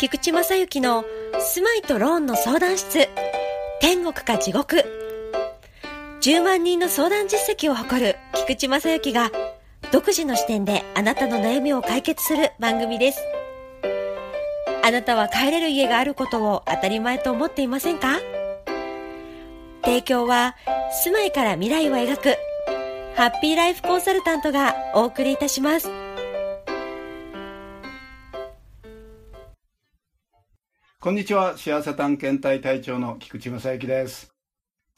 [0.00, 1.04] 菊池正幸の
[1.38, 3.06] 住まいとローンの相談室。
[3.82, 4.82] 天国か地獄。
[6.22, 9.30] 10万人の相談実績を誇る菊池正幸が
[9.92, 13.20] 独自の視点であなたの悩みを解決する番組です。
[14.82, 18.20] あなたは帰れる家があることを当たり前と思っていませんか？
[19.84, 20.56] 提供は
[21.04, 22.36] 住まいから未来を描く
[23.16, 25.90] ハッピーライフコンサルタントがお送りいたします。
[31.02, 31.56] こんにちは。
[31.56, 34.34] 幸せ探検隊隊長の菊池正幸です。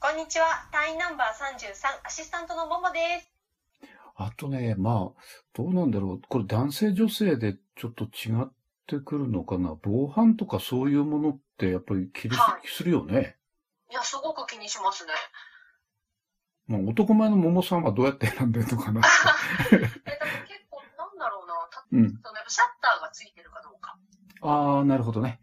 [0.01, 0.47] こんにちは。
[0.73, 1.69] 隊員ナンバー33、
[2.05, 3.31] アシスタントのももです。
[4.17, 5.21] あとね、まあ、
[5.53, 6.21] どうなんだろう。
[6.29, 8.51] これ男性女性でちょっと違っ
[8.89, 9.77] てくるのかな。
[9.81, 13.37] 防犯とかそういうものってやっぱり気にするよね。
[13.89, 15.13] いや、すごく気にしますね。
[16.67, 19.03] まあ、男前の桃さんはどうやって選んでるのかな
[19.71, 19.93] え、結
[20.69, 21.55] 構、なんだろうな。
[21.93, 22.09] うん。
[22.09, 22.23] シャッ
[22.81, 23.97] ターがついてるかどうか。
[24.41, 25.39] ああ、なるほどね。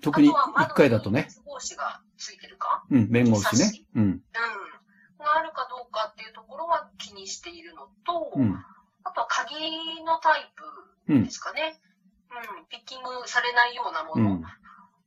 [0.00, 1.28] 特に1回だとね。
[1.34, 2.84] 弁護士がついてるか？
[2.90, 3.84] うん、弁護士ね。
[3.94, 4.02] うん。
[4.02, 4.22] うん。
[5.18, 8.58] があるかどうかっていうところは気にしているのと、うん、
[9.04, 9.54] あとは鍵
[10.04, 10.52] のタイ
[11.06, 11.80] プですかね。
[12.30, 14.42] うん、うん、ピッキングされないようなもの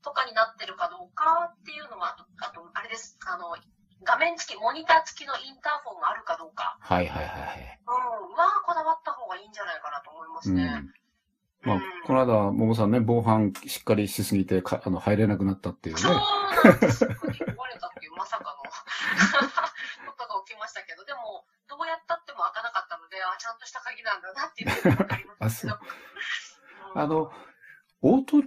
[0.04, 3.18] とかになってるかどうかっていうのは、あと、あれです。
[3.26, 3.58] あの、
[4.04, 6.78] 画面付き、モニター付きのインターフォンがあるかどうか。
[6.80, 7.80] はいはいはい。
[7.88, 8.38] うん。
[8.38, 10.64] は、こだわった方がいいんじゃないかなと思いますね。
[10.64, 10.82] うんまあ、
[12.06, 16.02] この間、桃さんね、防犯しっかりしすぎてか、あの、入れなくなったっていうね。
[16.02, 17.04] そうなんです。
[17.06, 25.82] 壊れたっていう、まさかのことが起きましたけど、でも、どうやったっても開かなかったので、あ、ちゃんとした鍵なんだなっていうのが分かりました
[26.94, 27.32] あの、
[28.02, 28.38] オート、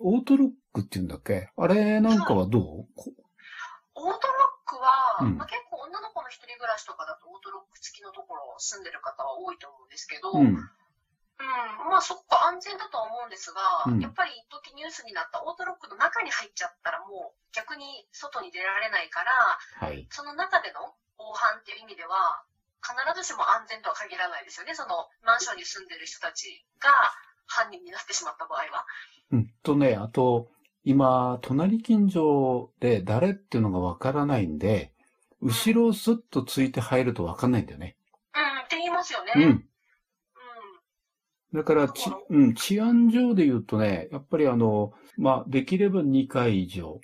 [0.00, 1.50] オートロックっていうんだっけ？
[1.56, 2.84] あれなんかはどう、オー
[3.96, 4.16] トロッ
[4.66, 10.70] クは、うん、まあ、結構女の子の一人暮らしとかだとオートロック付きのところ住んでる方は多いと思うんですけど、うんうん、
[11.88, 22.42] まあそこ安全だとは思うんですが、うん、やっぱり一時ニュースになったオートロックの中に入っちゃったらもう逆に外に出られないから、はい、その中での防犯っていう意味では、
[22.80, 24.74] 必ずしも安全とは限らないですよね。
[24.74, 26.88] そのマンションに住んでる人たちが
[27.46, 28.86] 犯人になってしまった場合は。
[29.32, 30.48] うんとね、あと、
[30.84, 34.92] 今、隣近所で誰っていうのがわからないんで、
[35.42, 37.96] 後ろをスッとついて入るとわかんないんだよね。
[38.34, 39.32] うん、って言いますよね。
[39.36, 39.69] うん。
[41.52, 47.00] だからち、うん、治安上で言うとね、やっぱりあの、まあ、できれば2回以上。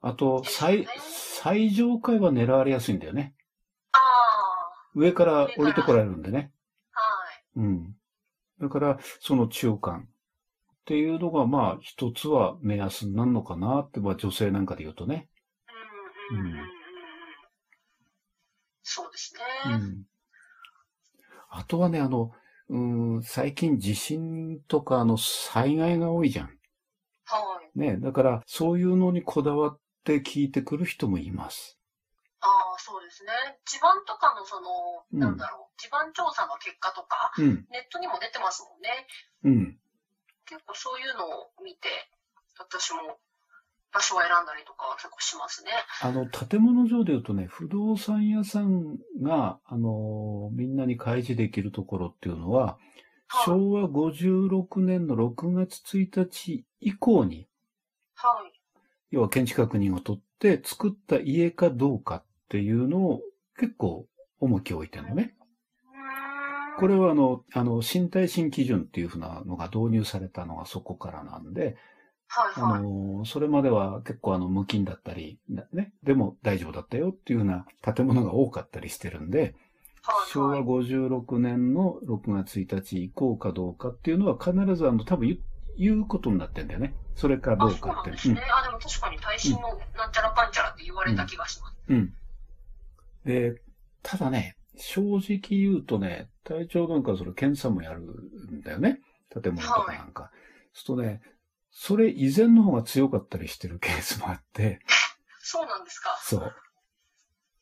[0.00, 3.34] あと、最、最上階は狙われやすいんだよね。
[3.92, 4.00] ああ。
[4.94, 6.52] 上から降りてこられるんでね。
[6.92, 7.02] は
[7.56, 7.60] い。
[7.60, 7.96] うん。
[8.60, 15.28] だから、その中間っていうのが、まあ、一つは目安になるのかなって、まあ、女性なんかで言うとね。
[16.30, 16.54] うん、うん、うん。
[18.82, 19.74] そうですね。
[19.74, 20.04] うん。
[21.50, 22.32] あとはね、あの、
[22.68, 22.78] う
[23.18, 26.46] ん、最近地震とかの災害が多いじゃん。
[27.24, 27.78] はい。
[27.78, 31.78] ね、だからそういうのにこだわって聞いてくる人もいます。
[32.40, 33.32] ああ、そうですね。
[33.64, 39.06] 地盤とかのその、なんだろう、地盤調査の結果とか、うん、ネットにも出てますもんね。
[39.44, 39.78] うん。
[40.46, 41.88] 結構そういうのを見て、
[42.58, 43.18] 私も
[43.92, 45.70] 場所を選んだりとかは結構しますね。
[46.02, 52.78] あの、建物上で言うとね、不動産屋さんが、あの、みんなに開示できるところっていうのは、
[53.28, 57.48] はい、昭和56年の6月1日以降に、
[58.14, 58.60] はい。
[59.10, 63.22] 要は建築確認を取って作った家かどうかっていうのを
[63.58, 64.06] 結構
[64.40, 65.34] 重きを置いてるのね。
[66.78, 71.76] これはあの、あの、身体新基準っていうふうなのが導入されたのがそこからなんで、
[72.28, 79.54] はいはい、あの、それまでは結構あの無菌だったり、ね、でも大丈夫だったよっていうような建物が多かったりしてるんで、
[80.28, 85.38] 昭和56年の6月1日以降かどうかっていうのは必ずあの多分言
[85.78, 86.94] 言うことになってんだよね。
[87.14, 87.80] それかどうかって。
[87.80, 88.34] あ、そうなんですね。
[88.34, 89.60] うん、あ、でも確かに耐震の
[89.96, 91.74] なんちゃらかんちゃらって言われた気がします。
[91.88, 91.96] うん。
[91.96, 92.12] うん、
[93.24, 93.60] で、
[94.02, 99.00] ただね、正直言うとね、体調なんかそれ検査もやるんだよね。
[99.30, 100.22] 建物とかなんか。
[100.24, 100.32] はい、
[100.72, 101.20] そうするとね、
[101.78, 104.80] それ以前の方が強かったりしてるケースもあって。
[105.40, 106.54] そうなんですかそう。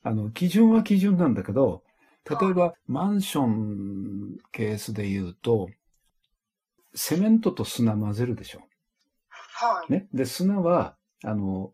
[0.05, 1.83] あの、基準は基準なんだけど、
[2.25, 5.69] 例えば、マンションケースで言うと、
[6.95, 8.61] セメントと砂混ぜるでしょ。
[9.29, 9.93] はい。
[9.93, 10.09] ね。
[10.15, 11.73] で、砂は、あの、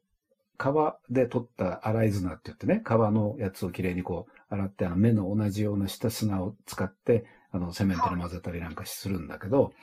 [0.56, 9.74] 川で取った洗い砂って言ってね、川のやつをきれいにこう洗って、あの目の同じようなした砂を使って、あの、セメントに混ぜたりなんかするんだけど、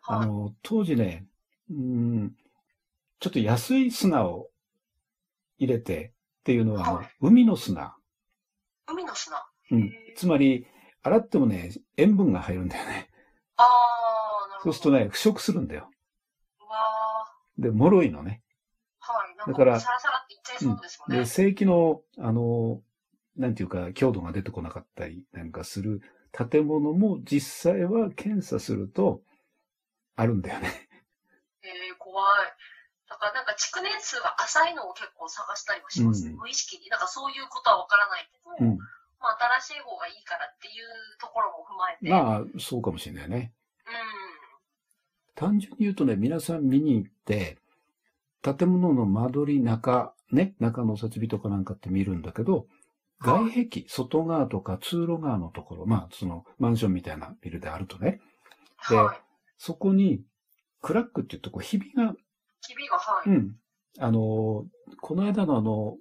[0.00, 1.26] はい、あの、当時ね、
[1.70, 2.36] うん、
[3.18, 4.48] ちょっと安い砂を
[5.58, 7.96] 入れてっていうのは、はい、海の砂。
[8.86, 9.92] 海の砂うん。
[10.16, 10.66] つまり、
[11.02, 13.10] 洗ってもね、塩分が入るんだよね。
[13.56, 14.72] ああ、なるほど。
[14.72, 15.90] そうするとね、腐食するんだよ。
[16.60, 17.34] わあ。
[17.58, 18.42] で、脆いのね。
[19.00, 19.12] は
[19.46, 19.50] い。
[19.50, 21.24] だから、サラサラっていっちゃいそうですもんね。
[21.24, 22.80] で、正規の、あの、
[23.36, 26.00] なんていうか、強度が出てこなかったりなんかする
[26.32, 29.22] 建物も実際は検査すると、
[30.16, 30.85] あるんだよね。
[31.98, 32.26] 怖い。
[33.08, 36.88] だからなんか築年数が浅いのを結構探したりもします、うん、無意識に。
[36.88, 38.78] なんかそういうことはわからないけど、うん、
[39.20, 42.10] まあ新しい方がいいからっていうところも踏まえて。
[42.10, 43.52] まあ、そうかもしれないね。
[43.86, 43.92] うん。
[45.34, 47.58] 単純に言うとね、皆さん見に行って、
[48.42, 52.66] 建物の間取り中、ね、中の設備とかなんかって見るんだけど、
[53.20, 58.20] 外壁、外側とか通路側のところ、まあ、そのマンションみたいなビルであるとね。
[58.90, 59.20] で、はい、
[59.58, 60.22] そこに、
[60.82, 62.14] クラックって言うと、こう、ひびが、
[62.66, 63.30] ひびが、はい。
[63.30, 63.56] うん。
[63.98, 64.66] あの、
[65.00, 65.96] この間のあの、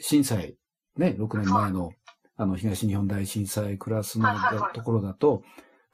[0.00, 0.56] 震災、
[0.96, 1.96] ね、6年前の、はい、
[2.36, 4.28] あの、東日本大震災クラスの
[4.74, 5.42] ところだと、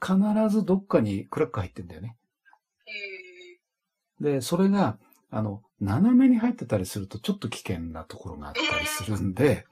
[0.01, 0.17] 必
[0.49, 2.17] ずどっかにクラック入ってんだよね。
[4.19, 4.97] で、それが、
[5.31, 9.65] あの、斜めに入ってたりするとちょっと危険なところがあったりするんで、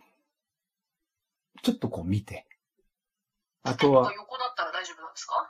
[1.63, 2.45] ちょっとこう見て。
[3.63, 4.13] あとは。
[4.13, 5.50] 横だったら大丈夫なんですか？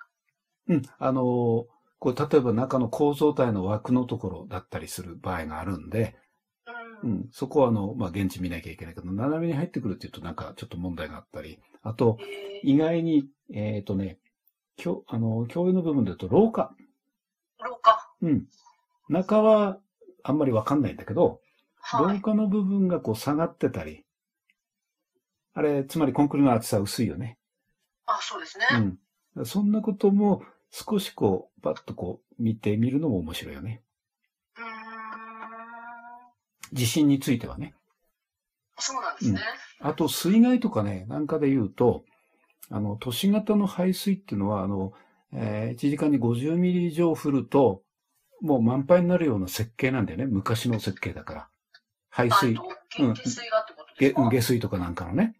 [0.69, 0.81] うん。
[0.97, 1.67] あの、
[1.99, 6.15] こう、例えば中の構造体の枠のところだったりする場合があるんで、
[7.03, 12.17] うん、うん、そこはあの、まあ、現地見なきゃいけないけど、斜めに入ってくるっていうとなんかちょっと問題があったり、あと、
[12.63, 14.19] 意外に、えっ、ー、とね、
[14.75, 16.75] 教、あの、教養の部分で言うと廊下。
[17.59, 18.45] 廊下うん。
[19.09, 19.79] 中は
[20.23, 21.39] あんまりわかんないんだけど、
[21.79, 24.03] はい、廊下の部分がこう下がってたり、
[25.53, 27.37] あれ、つまりコンクリの厚さ薄いよね。
[28.05, 28.65] あ、そうですね。
[29.35, 29.45] うん。
[29.45, 33.81] そんなことも少しこう、パッとこう見てみるのも面白いよね。
[34.57, 34.65] うん。
[36.73, 37.73] 地震についてはね。
[38.77, 39.41] そうなんですね。
[39.81, 42.03] うん、あと、水害とかね、なんかで言うと、
[42.69, 44.93] あの、都市型の排水っていうのは、あの、
[45.33, 47.81] えー、1時間に50ミリ以上降ると、
[48.41, 50.25] もう満杯になるような設計なんだよね。
[50.25, 51.47] 昔の設計だから。
[52.09, 52.51] 排水。
[52.99, 53.13] うん。
[53.15, 54.29] 下水がってことですか？
[54.29, 55.35] 下水とかなんかのね。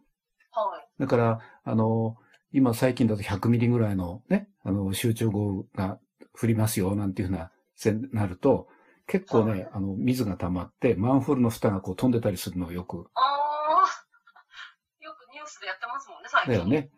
[0.52, 1.02] はい。
[1.02, 2.18] だから、あの、
[2.52, 6.00] 今最近だと100ミリぐらいのね、あの、集中豪雨が
[6.34, 8.68] 降りますよ、なんていうふうな、せなると、
[9.06, 13.08] 結構ね、はい、あの、水が溜まって、マンホールの蓋がこう飛んでたりするのをよく。
[13.14, 16.54] ああ、よくニュースでやってますもんね、最近。
[16.54, 16.90] だよね。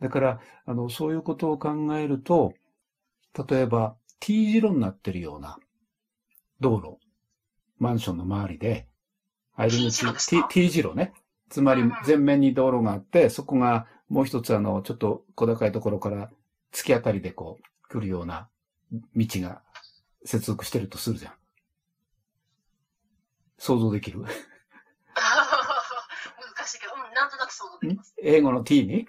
[0.00, 2.54] だから、あの、そういうことを考えると、
[3.48, 5.58] 例えば、T 字路になってるような
[6.60, 6.98] 道路、
[7.78, 8.88] マンションの周りで、
[9.56, 10.06] 間に T,
[10.48, 11.12] T 字路ね。
[11.50, 16.30] つまり前面に道路があって、そこがもう一つあの、ちょっと小高いところから
[16.70, 18.46] 突き当たりでこう、来るような
[19.16, 19.62] 道が
[20.22, 21.32] 接続してるとするじゃん。
[23.56, 24.20] 想像できる？
[24.20, 24.28] 難
[26.66, 28.14] しいけど、うん、なんとなく想像できます。
[28.22, 29.08] 英語の t に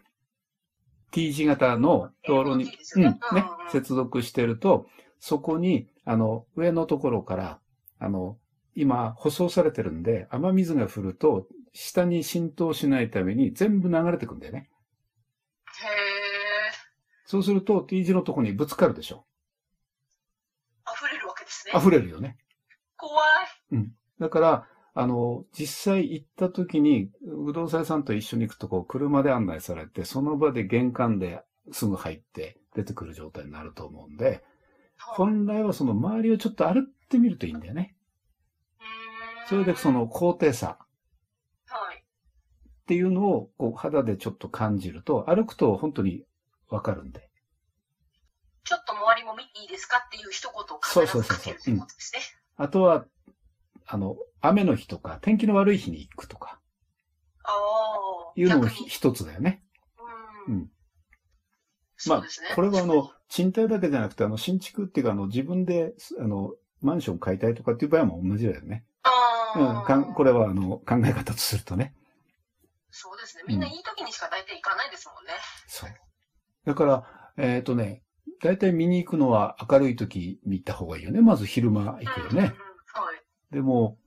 [1.11, 4.87] ?t 字型の道路に、ね、うん、ね、接続してると、
[5.19, 7.59] そこに、あの、上のところから、
[7.99, 8.37] あの、
[8.73, 14.69] 今、舗装されてるんで、雨水が降ると、下に浸透しないために全部流れてくんだよね。
[17.33, 19.25] そうすると T 字のとこにぶつかるでしょ。
[20.87, 21.73] 溢れるわけですね。
[21.75, 22.37] 溢れるよね。
[22.95, 23.25] 怖い。
[23.71, 23.91] うん。
[24.19, 27.09] だから、あの、実際行った時に、
[27.43, 31.41] 不動産屋さんと一緒に行くとこう、車で案内されて、その場で玄関で
[31.71, 34.43] すぐ入って出てくる状態になると思うんで、
[34.99, 37.95] 本来はその周りをちょっと歩ってみるといいんだよね。
[39.49, 40.77] それでその高低差。
[41.65, 41.97] はい。
[41.97, 46.25] っていうのをこう肌でちょっと感じると、歩くと本当に
[46.73, 47.29] わかるんで。
[48.63, 52.21] ちょっと周りも見ていいですかっていう一言を必ずかけるということですね。
[52.57, 53.05] あとは、
[53.85, 56.59] あの、雨の日とか、天気の悪い日に行くとか。
[57.43, 58.31] ああ。
[58.35, 59.63] いうのも一つだよね。
[60.47, 60.55] うん。
[60.55, 60.71] うん。
[62.07, 68.83] まあ、ね、これはあの、賃貸だけじゃなくて、あの、新築っていうか、あの、自分で、あの、マンション買いたいとかっていう場合も同じだよね。
[69.03, 69.09] あ
[69.55, 69.59] あ。
[69.59, 71.93] うん、かん、これはあの、考え方とするとね。
[72.89, 73.43] そうですね。
[73.47, 75.33] みんないい時にしか大体行かないですもんね。
[75.33, 75.37] うん、
[75.67, 76.12] そう。
[76.65, 77.03] だから、
[77.37, 78.03] えっ、ー、とね、
[78.41, 81.21] 大体見に行くのは明るい時に行った方がいいよね。
[81.21, 82.31] まず昼間行くよね。
[82.31, 82.53] うんうんう。
[83.51, 83.97] でも、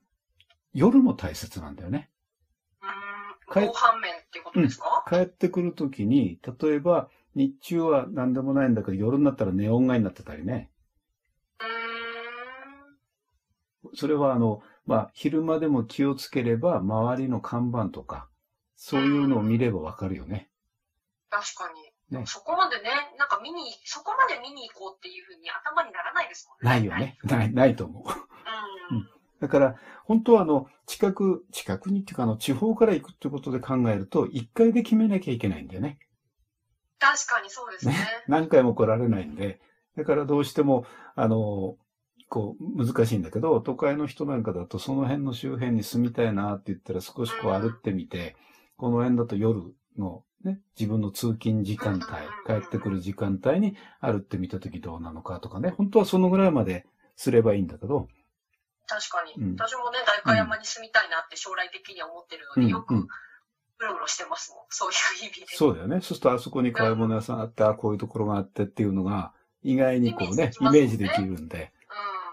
[0.72, 2.10] 夜も大切なんだよね。
[2.82, 3.66] うん。
[3.66, 10.70] 後半面っていうことですか、うん、帰ってくるときに、例えば、日中は何でもないんだけど、夜になったらネオン街になってたりね。
[13.94, 18.28] それはあの、まあ、昼間でも気をつければ、周りの看板とか、
[18.76, 20.50] そういうのを見ればわかるよね。
[21.30, 21.95] 確かに。
[22.10, 26.70] ね、そこまでね、なんか見に、そこまで見に行こうっていうふうに頭にならないですもんね。
[26.70, 27.18] ないよね。
[27.24, 28.04] ない、ないと思う。
[28.92, 29.08] うん、うん。
[29.40, 35.98] だから、本当はあの、近く、近くにっていうかあの、地方から行くってことで考えると、一回で決めなきゃいけないんだよね。
[36.98, 37.92] 確かにそうですね。
[37.94, 37.98] ね
[38.28, 39.60] 何回も来られないんで、
[39.96, 40.86] だからどうしても、
[41.16, 41.76] あの、
[42.28, 48.36] こう、難しいんだけど、都会の人なんかだとその辺の周辺に住みたいなって言ったら少しこう歩ってみて、
[48.76, 49.62] この辺だと夜
[49.98, 56.86] のね、自分の通勤時間帯、帰ってくる時間帯に歩ってみたときどうなのかとかね、本当はそのぐらいまで
[57.16, 58.08] すればいいんだけど。
[58.86, 59.42] 確かに。
[59.42, 63.08] うん、私もね、代官山に住みたいなって将来的には思ってるので、よく、う
[63.82, 64.64] ろうろしてますもん。
[64.70, 65.46] そういう意味で。
[65.56, 65.96] そうだよね。
[65.96, 71.72] そうするとあそこに買い物屋さんあって、あこういうところがあってっていうのが、意外にこうね、イメージできるんで。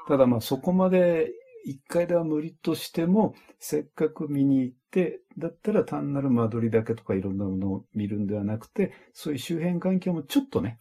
[0.08, 1.32] ただまあそこまで
[1.63, 10.79] 一回では無理としても、せっかく見に行って、だったら単なる間取りだけとかいろんなものを見るんではなくて、そういう周辺環境もちょっとね、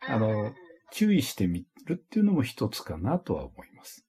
[0.00, 0.52] あの、
[0.92, 4.06] 注意してみるっていうのも一つかなとは思います。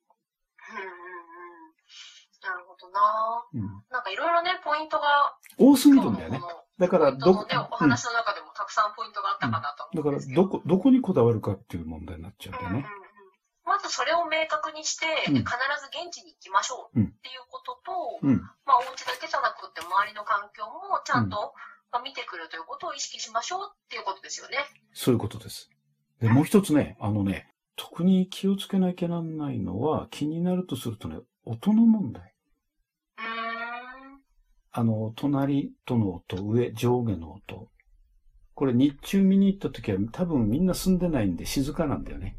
[2.44, 5.04] なるほどな、うん、なんかいろいろね、ポイントが。
[5.58, 6.42] 多すぎるんだよね。
[6.78, 12.80] だからどこ、ね、お話の中でもたくさんポイントがあったかなとうん、だからどこ、どこにこだわるかっていう問題になっちゃうんだよね。
[12.80, 13.03] うんうん
[13.66, 15.48] まずそれを明確にして、うん、必
[15.80, 21.54] ず現地に行きましょうっていうことと、うん、まあ、お家だけじゃなくて周りの環境もちゃんと、
[21.92, 24.58] まあ、見てくるということを意識しましょうっていうことですよね。
[24.94, 25.70] そういうことです。
[26.20, 32.34] で、もう一つね、あのね、特に気をつけなきゃいけないのは、気になるとするとね、音の問題。
[34.76, 37.70] あの、隣との音、上、上下の音。
[38.56, 42.38] これ日中見に行った時は多分みんな住んでないんで静かなんだよね。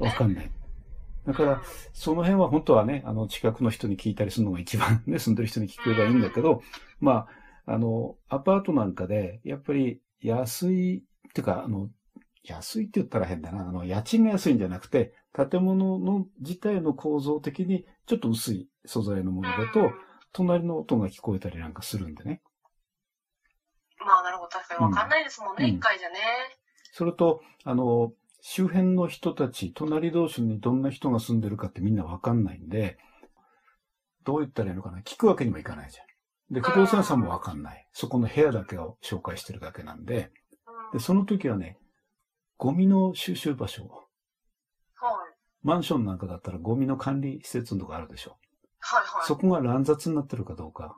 [0.00, 0.50] わかんない。
[1.26, 6.62] だから、その辺は本当はね、あの、近くの人に聞いたりするのが一番ね、 住んでる人に聞けばいいんだけど、
[6.98, 7.28] ま
[7.66, 11.90] あ、あの、アパートなんかで、やっぱり安い、っていうか、あの、
[12.42, 13.68] 安いって言ったら変だな。
[13.68, 19.92] あの、家賃が安いんじゃなくて、建物の自体の構造的にちょっと薄い素材のものだと、
[20.32, 22.42] 隣の音が聞こえたりなんかするんでね。
[23.98, 24.48] まあ、なるほど。
[24.48, 26.16] 確かにわかんないですもんね、一、うん、回じゃね。
[26.92, 28.12] それと、あの、
[28.42, 32.98] 周辺の人たち、隣同士にどんな人が住んでるかってみんなわかんないんで、
[34.24, 36.06] どう言ったらいいのかな聞くわけにもいかないじゃん。
[36.54, 37.86] で、不動産屋さんもわかんない。
[37.92, 40.30] そこの部屋だけを紹介してるだけなんで、
[40.92, 41.78] で、その時はね、
[42.56, 43.84] ゴミの収集場所。
[43.84, 45.12] はい。
[45.62, 48.36] マンションなんかだったらゴミの管理施設のとこあるでしょ。
[48.80, 49.26] はいはい。
[49.26, 50.96] そこが乱雑になってるかどうか。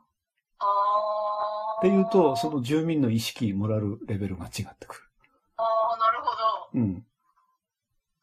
[0.59, 1.79] ああ。
[1.79, 5.01] っていうと、その住民の意識、モラルレベルが違ってくる。
[5.57, 5.63] あ
[5.95, 6.81] あ、なるほど。
[6.81, 7.07] うん。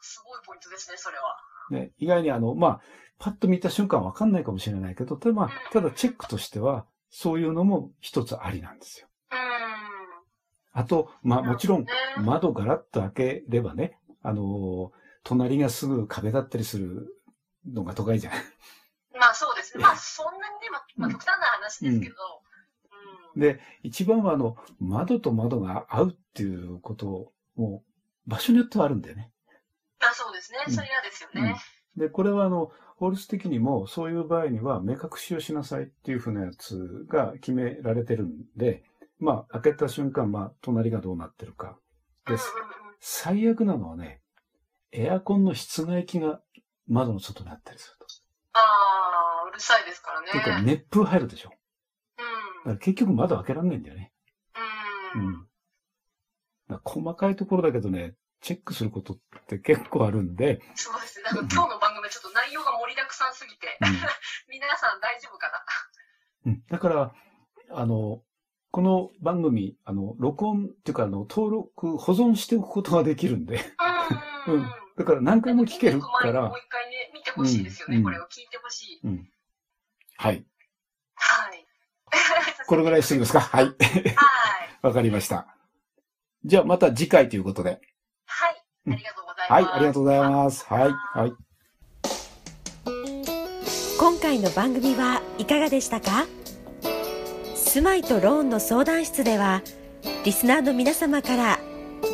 [0.02, 1.38] すごいポイントですね、それは。
[1.72, 2.82] ね、意外にあの、まあ、
[3.20, 9.08] パッと見た瞬間わかんないかもしれないけど、ただまあ、ただチェックとしては、そういうのも一つありなんですよ。
[9.32, 9.38] うん。
[10.72, 11.86] あと、まあもちろん、
[12.18, 14.92] 窓ガラッと開ければね、あの、
[15.24, 17.16] 隣がすぐ壁だったりする
[17.68, 18.34] のが都会じゃん。
[19.20, 19.84] まあそうですね。
[19.84, 22.16] まあそんなにね、まあ極端な話ですけど。
[23.36, 27.84] うん、で、一番はあの、窓と窓が合うっていうことも、
[28.28, 29.32] 場所によってはあるんだよね。
[30.00, 30.60] あ、そうですね。
[30.68, 31.56] それ嫌ですよね。
[31.98, 38.84] うん、で、これはあの、法律的にもそういう場合には目隠しをしなさいっていうふうなやつが決められてるんで、
[39.20, 41.78] まあ、開けた瞬間、まあ、隣がどうなってるか
[42.26, 42.54] です。
[43.00, 44.22] 最悪なのはね、
[44.92, 46.42] エアコンの室外機が
[46.88, 48.06] 窓の外にあったりすると。
[48.54, 50.28] ああ、うるさいですからね。
[50.34, 51.52] 結構熱風入るでしょ。
[52.18, 52.26] うん。
[52.26, 54.12] だから結局窓開けられないんだよね。
[55.16, 55.26] うん。
[56.72, 56.80] うん。
[56.84, 59.18] 細かいところだけどね、チェックすることっ
[59.50, 60.62] て結構あるんで。
[60.76, 61.24] そうですね。
[61.26, 63.98] なんか今日の番組ちょっと内容が盛りだくさんすぎて、うん、
[64.48, 65.50] 皆さん大丈夫か
[66.46, 66.52] な？
[66.52, 66.64] うん。
[66.70, 67.14] だから、
[67.72, 68.22] あの、
[68.72, 73.60] この番組、あの、録音っていうか、あの、登録、保存しておくことができるんで。
[74.48, 74.70] うん。
[74.96, 76.42] だから何回も聞けるから。
[76.50, 79.00] もう一回ね、見てほしいですよね、うん、これを聞いてほしい。
[79.04, 79.32] うん。
[80.18, 80.46] はい。
[81.16, 81.66] はい。
[82.68, 83.40] これぐらいしてみますか？
[83.42, 83.66] はい。
[83.66, 83.76] はい。
[84.84, 85.48] わかりました。
[86.46, 87.82] じゃあまた次回ということで。
[88.26, 88.66] はい。
[88.92, 89.19] ありがとう。
[89.50, 90.64] はい、ありがとうございます。
[90.70, 90.92] はい。
[91.18, 91.34] はい。
[94.00, 96.28] 今回の番組はいかがでしたか？
[97.56, 99.64] 住まいとローンの相談室では
[100.24, 101.60] リスナーの皆様から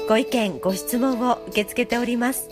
[0.07, 2.49] ご意見ご質問を受け付けております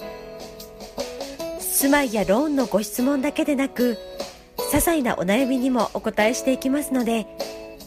[1.62, 3.98] 住まいやローンのご質問だけでなく
[4.58, 7.26] 些細なお悩みにもお答えしていきますので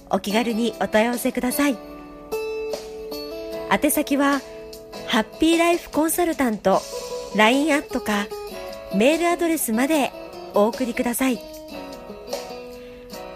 [0.08, 1.76] お気軽にお問い合わせください
[3.70, 4.40] 宛先は
[5.08, 6.80] ハッピーライフコンサルタント
[7.36, 8.26] LINE アットか
[8.94, 10.12] メールアドレスまで
[10.54, 11.40] お送りください。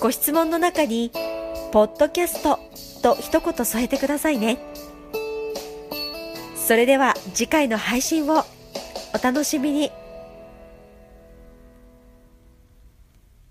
[0.00, 1.12] ご質問の中に、
[1.70, 2.58] ポッドキャスト
[3.00, 4.58] と一言添えてくださいね。
[6.56, 8.44] それでは次回の配信を
[9.14, 9.92] お楽しみに。